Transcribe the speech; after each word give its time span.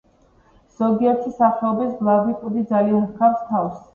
ზოგიერთი 0.77 1.33
სახეობის 1.41 1.91
ბლაგვი 1.99 2.35
კუდი 2.39 2.65
ძალიან 2.73 3.07
ჰგავს 3.11 3.47
თავს. 3.51 3.77